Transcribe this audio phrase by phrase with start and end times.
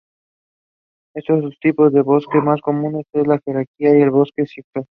[1.13, 4.87] El tipo de bosque más común es el de galería o bosque ciliar.